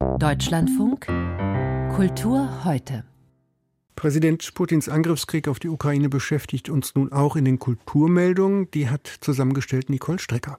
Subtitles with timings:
[0.00, 1.06] Deutschlandfunk
[1.94, 3.04] Kultur heute.
[3.96, 8.70] Präsident Putins Angriffskrieg auf die Ukraine beschäftigt uns nun auch in den Kulturmeldungen.
[8.70, 10.58] Die hat zusammengestellt Nicole Strecker.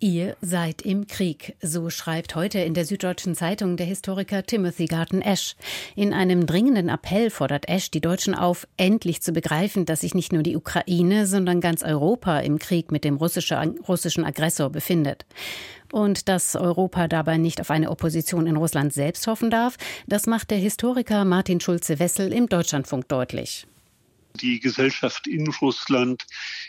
[0.00, 5.20] Ihr seid im Krieg, so schreibt heute in der Süddeutschen Zeitung der Historiker Timothy Garten
[5.20, 5.56] Ash.
[5.96, 10.32] In einem dringenden Appell fordert Ash die Deutschen auf, endlich zu begreifen, dass sich nicht
[10.32, 15.26] nur die Ukraine, sondern ganz Europa im Krieg mit dem russischen Aggressor befindet.
[15.90, 20.52] Und dass Europa dabei nicht auf eine Opposition in Russland selbst hoffen darf, das macht
[20.52, 23.66] der Historiker Martin Schulze-Wessel im Deutschlandfunk deutlich.
[24.40, 26.26] Die Gesellschaft in Russland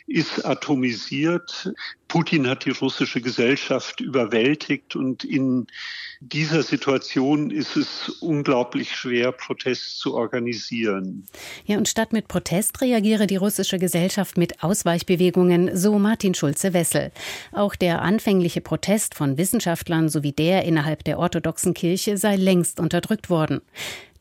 [0.07, 1.71] ist atomisiert.
[2.07, 5.67] Putin hat die russische Gesellschaft überwältigt und in
[6.21, 11.25] dieser Situation ist es unglaublich schwer, Protest zu organisieren.
[11.65, 17.11] Ja, und statt mit Protest reagiere die russische Gesellschaft mit Ausweichbewegungen, so Martin Schulze-Wessel.
[17.51, 23.29] Auch der anfängliche Protest von Wissenschaftlern sowie der innerhalb der orthodoxen Kirche sei längst unterdrückt
[23.29, 23.61] worden.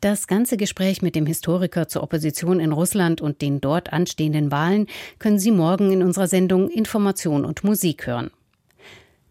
[0.01, 4.86] Das ganze Gespräch mit dem Historiker zur Opposition in Russland und den dort anstehenden Wahlen
[5.19, 8.31] können Sie morgen in unserer Sendung Information und Musik hören.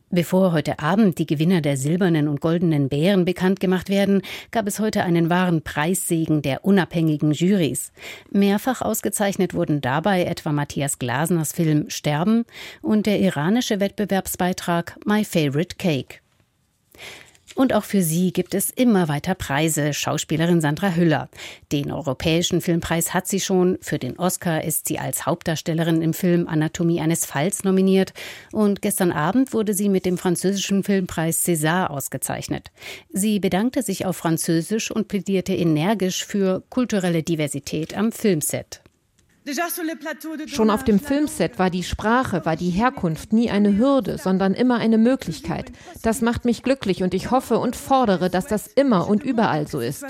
[0.09, 4.79] Bevor heute Abend die Gewinner der silbernen und goldenen Bären bekannt gemacht werden, gab es
[4.79, 7.93] heute einen wahren Preissegen der unabhängigen Jurys.
[8.29, 12.43] Mehrfach ausgezeichnet wurden dabei etwa Matthias Glasners Film Sterben
[12.81, 16.19] und der iranische Wettbewerbsbeitrag My Favorite Cake.
[17.57, 19.91] Und auch für sie gibt es immer weiter Preise.
[19.91, 21.27] Schauspielerin Sandra Hüller.
[21.71, 23.79] Den Europäischen Filmpreis hat sie schon.
[23.81, 28.13] Für den Oscar ist sie als Hauptdarstellerin im Film Anatomie eines Falls nominiert.
[28.51, 32.69] Und gestern Abend wurde sie mit dem französischen Filmpreis César ausgezeichnet.
[33.09, 38.81] Sie bedankte sich auf Französisch und plädierte energisch für kulturelle Diversität am Filmset.
[40.47, 44.77] Schon auf dem Filmset war die Sprache, war die Herkunft nie eine Hürde, sondern immer
[44.77, 45.71] eine Möglichkeit.
[46.01, 49.79] Das macht mich glücklich und ich hoffe und fordere, dass das immer und überall so
[49.79, 50.05] ist.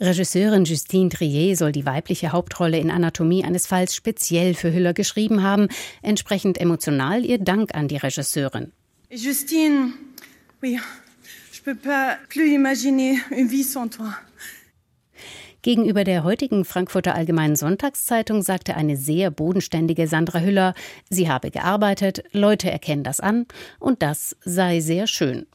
[0.00, 5.42] Regisseurin Justine Trier soll die weibliche Hauptrolle in Anatomie eines Falls speziell für Hüller geschrieben
[5.42, 5.68] haben.
[6.02, 8.72] Entsprechend emotional ihr Dank an die Regisseurin.
[9.10, 9.92] Justine,
[10.62, 10.78] oui,
[11.52, 14.14] je peux pas plus imaginer une vie sans toi.
[15.62, 20.74] Gegenüber der heutigen Frankfurter Allgemeinen Sonntagszeitung sagte eine sehr bodenständige Sandra Hüller,
[21.08, 23.46] sie habe gearbeitet, Leute erkennen das an
[23.78, 25.46] und das sei sehr schön.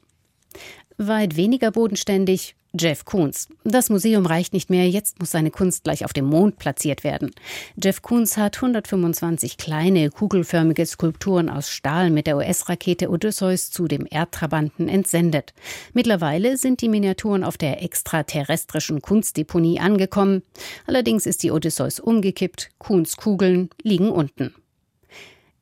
[0.98, 3.48] Weit weniger bodenständig Jeff Koons.
[3.64, 7.32] Das Museum reicht nicht mehr, jetzt muss seine Kunst gleich auf dem Mond platziert werden.
[7.82, 14.06] Jeff Koons hat 125 kleine, kugelförmige Skulpturen aus Stahl mit der US-Rakete Odysseus zu dem
[14.10, 15.54] Erdtrabanten entsendet.
[15.94, 20.44] Mittlerweile sind die Miniaturen auf der extraterrestrischen Kunstdeponie angekommen.
[20.86, 24.54] Allerdings ist die Odysseus umgekippt, Koons Kugeln liegen unten.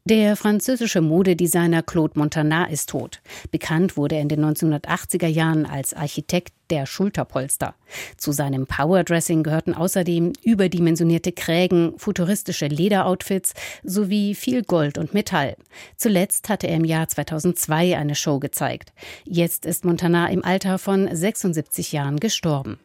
[0.05, 3.21] Der französische Modedesigner Claude Montana ist tot.
[3.51, 7.73] Bekannt wurde er in den 1980er Jahren als Architekt der Schulterpolster.
[8.17, 13.53] Zu seinem Powerdressing gehörten außerdem überdimensionierte Krägen, futuristische Lederoutfits
[13.83, 15.55] sowie viel Gold und Metall.
[15.95, 18.91] Zuletzt hatte er im Jahr 2002 eine Show gezeigt.
[19.23, 22.77] Jetzt ist Montana im Alter von 76 Jahren gestorben.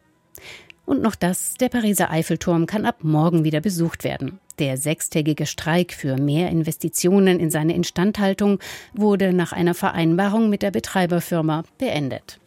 [0.85, 4.39] Und noch das, der Pariser Eiffelturm kann ab morgen wieder besucht werden.
[4.59, 8.59] Der sechstägige Streik für mehr Investitionen in seine Instandhaltung
[8.93, 12.39] wurde nach einer Vereinbarung mit der Betreiberfirma beendet.